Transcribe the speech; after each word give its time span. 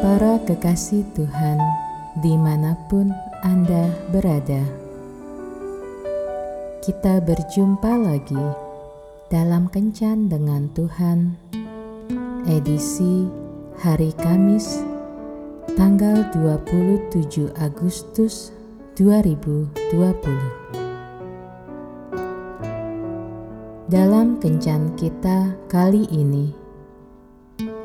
Para 0.00 0.40
kekasih 0.48 1.04
Tuhan, 1.12 1.60
di 2.24 2.32
mana 2.40 2.72
pun 2.88 3.12
Anda 3.44 3.92
berada, 4.08 4.64
kita 6.80 7.20
berjumpa 7.20 7.92
lagi 8.00 8.40
dalam 9.28 9.68
Kencan 9.68 10.32
dengan 10.32 10.72
Tuhan, 10.72 11.36
edisi 12.48 13.28
hari 13.84 14.16
Kamis, 14.16 14.80
tanggal 15.76 16.24
27 16.32 17.52
Agustus 17.60 18.48
2020. 18.96 20.59
Dalam 23.90 24.38
kencan 24.38 24.94
kita 24.94 25.50
kali 25.66 26.06
ini, 26.14 26.54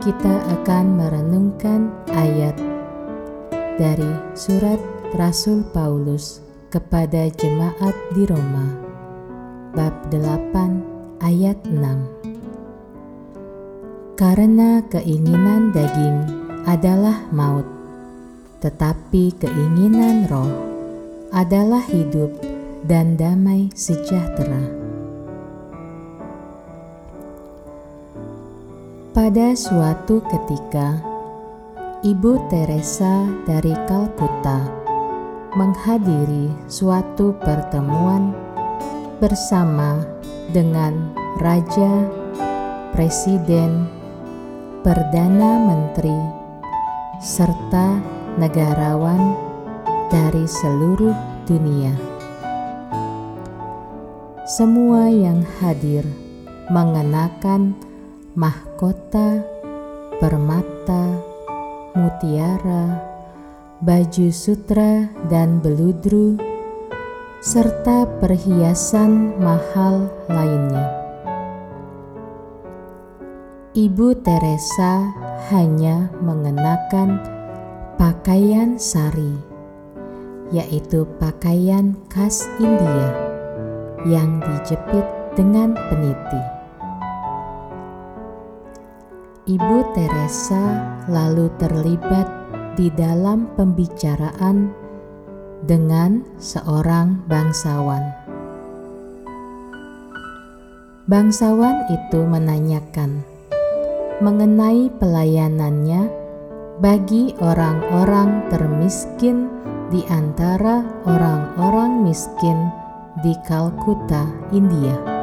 kita 0.00 0.32
akan 0.48 0.96
merenungkan 0.96 1.92
ayat 2.16 2.56
dari 3.76 4.08
surat 4.32 4.80
Rasul 5.12 5.60
Paulus 5.76 6.40
kepada 6.72 7.28
jemaat 7.36 7.92
di 8.16 8.24
Roma, 8.24 8.64
bab 9.76 9.92
8 10.08 11.20
ayat 11.20 11.60
6. 11.68 14.16
Karena 14.16 14.80
keinginan 14.88 15.68
daging 15.68 16.24
adalah 16.64 17.28
maut, 17.28 17.68
tetapi 18.64 19.36
keinginan 19.36 20.24
roh 20.32 20.48
adalah 21.28 21.84
hidup 21.92 22.32
dan 22.88 23.20
damai 23.20 23.68
sejahtera. 23.76 24.79
Pada 29.10 29.58
suatu 29.58 30.22
ketika, 30.22 31.02
Ibu 32.06 32.46
Teresa 32.46 33.26
dari 33.42 33.74
Kalkuta 33.90 34.70
menghadiri 35.58 36.46
suatu 36.70 37.34
pertemuan 37.42 38.30
bersama 39.18 39.98
dengan 40.54 41.10
raja, 41.42 42.06
presiden, 42.94 43.90
perdana 44.86 45.58
menteri, 45.58 46.14
serta 47.18 47.98
negarawan 48.38 49.34
dari 50.06 50.46
seluruh 50.46 51.18
dunia. 51.50 51.98
Semua 54.46 55.10
yang 55.10 55.42
hadir 55.58 56.06
mengenakan 56.70 57.89
mahkota, 58.38 59.42
permata, 60.22 61.18
mutiara, 61.98 63.02
baju 63.82 64.28
sutra 64.30 65.10
dan 65.26 65.58
beludru, 65.58 66.38
serta 67.42 68.06
perhiasan 68.22 69.34
mahal 69.42 70.06
lainnya. 70.30 70.86
Ibu 73.74 74.22
Teresa 74.22 75.10
hanya 75.50 76.10
mengenakan 76.22 77.18
pakaian 77.98 78.78
sari, 78.78 79.34
yaitu 80.54 81.02
pakaian 81.18 81.98
khas 82.10 82.46
India 82.62 83.10
yang 84.06 84.38
dijepit 84.38 85.06
dengan 85.34 85.74
peniti. 85.74 86.59
Ibu 89.48 89.96
Teresa 89.96 90.84
lalu 91.08 91.48
terlibat 91.56 92.28
di 92.76 92.92
dalam 92.92 93.48
pembicaraan 93.56 94.68
dengan 95.64 96.20
seorang 96.36 97.24
bangsawan. 97.24 98.04
Bangsawan 101.08 101.88
itu 101.88 102.20
menanyakan 102.20 103.24
mengenai 104.20 104.92
pelayanannya 105.00 106.12
bagi 106.84 107.32
orang-orang 107.40 108.44
termiskin 108.52 109.48
di 109.88 110.04
antara 110.12 110.84
orang-orang 111.08 112.04
miskin 112.04 112.68
di 113.24 113.32
Kalkuta, 113.48 114.28
India. 114.52 115.19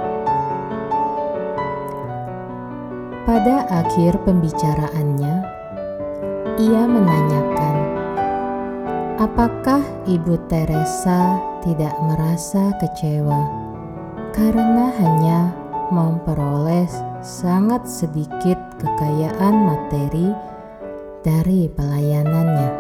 Pada 3.28 3.68
akhir 3.68 4.24
pembicaraannya, 4.24 5.36
ia 6.64 6.84
menanyakan, 6.88 7.76
"Apakah 9.20 9.84
Ibu 10.08 10.48
Teresa 10.48 11.36
tidak 11.60 11.92
merasa 12.08 12.72
kecewa 12.80 13.52
karena 14.32 14.96
hanya 14.96 15.52
memperoleh 15.92 16.88
sangat 17.20 17.84
sedikit 17.84 18.56
kekayaan 18.80 19.56
materi 19.76 20.32
dari 21.20 21.68
pelayanannya?" 21.68 22.72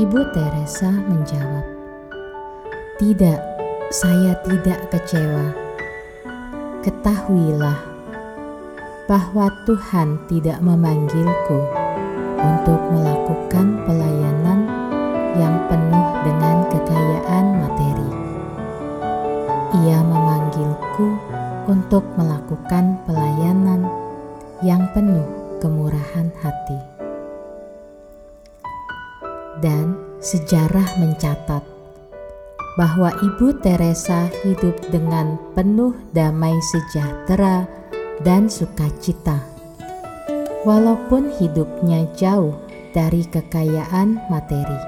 Ibu 0.00 0.20
Teresa 0.32 0.88
menjawab, 0.88 1.66
"Tidak, 2.96 3.40
saya 3.92 4.32
tidak 4.48 4.80
kecewa." 4.88 5.63
Ketahuilah 6.84 7.80
bahwa 9.08 9.48
Tuhan 9.64 10.20
tidak 10.28 10.60
memanggilku 10.60 11.60
untuk 12.44 12.76
melakukan 12.92 13.80
pelayanan 13.88 14.68
yang 15.40 15.56
penuh 15.72 16.06
dengan 16.28 16.56
kekayaan 16.68 17.46
materi. 17.56 18.10
Ia 19.80 19.98
memanggilku 20.04 21.08
untuk 21.72 22.04
melakukan 22.20 23.00
pelayanan 23.08 23.88
yang 24.60 24.84
penuh 24.92 25.24
kemurahan 25.64 26.28
hati. 26.44 26.80
Dan 29.64 29.96
sejarah 30.20 31.00
mencatat 31.00 31.73
bahwa 32.74 33.14
Ibu 33.22 33.62
Teresa 33.62 34.26
hidup 34.42 34.74
dengan 34.90 35.38
penuh 35.54 35.94
damai 36.10 36.54
sejahtera 36.74 37.66
dan 38.26 38.50
sukacita. 38.50 39.38
Walaupun 40.66 41.30
hidupnya 41.38 42.08
jauh 42.18 42.56
dari 42.90 43.22
kekayaan 43.30 44.18
materi. 44.26 44.80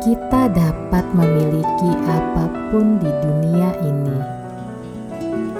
Kita 0.00 0.48
dapat 0.48 1.04
memiliki 1.12 1.90
apa 2.08 2.48
pun 2.72 2.96
di 3.02 3.10
dunia 3.20 3.70
ini, 3.84 4.18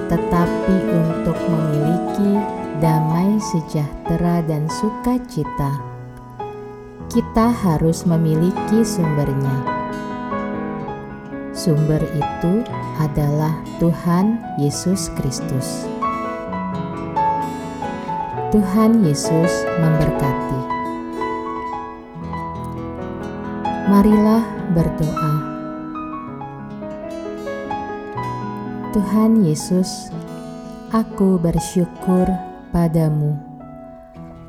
tetapi 0.09 0.77
untuk 0.97 1.39
memiliki 1.51 2.41
damai 2.81 3.37
sejahtera 3.37 4.41
dan 4.49 4.65
sukacita 4.81 5.90
kita 7.11 7.51
harus 7.51 8.07
memiliki 8.07 8.87
sumbernya. 8.87 9.83
Sumber 11.51 11.99
itu 12.15 12.63
adalah 13.03 13.51
Tuhan 13.83 14.39
Yesus 14.63 15.11
Kristus. 15.19 15.91
Tuhan 18.55 19.03
Yesus 19.03 19.51
memberkati. 19.83 20.61
Marilah 23.91 24.47
berdoa. 24.71 25.35
Tuhan 28.95 29.43
Yesus, 29.43 30.15
aku 30.95 31.43
bersyukur 31.43 32.31
padamu 32.71 33.35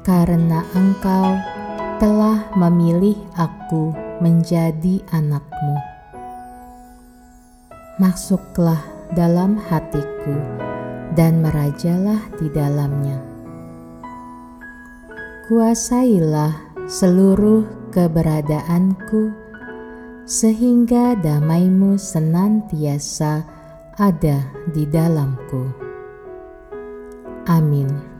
karena 0.05 0.61
Engkau 0.77 1.60
telah 2.01 2.49
memilih 2.57 3.13
aku 3.37 3.93
menjadi 4.25 5.05
anakmu. 5.13 5.77
Masuklah 8.01 8.81
dalam 9.13 9.53
hatiku 9.69 10.33
dan 11.13 11.45
merajalah 11.45 12.17
di 12.41 12.49
dalamnya. 12.49 13.21
Kuasailah 15.45 16.73
seluruh 16.89 17.93
keberadaanku 17.93 19.29
sehingga 20.25 21.13
damaimu 21.13 22.01
senantiasa 22.01 23.45
ada 24.01 24.41
di 24.73 24.89
dalamku. 24.89 25.69
Amin. 27.45 28.10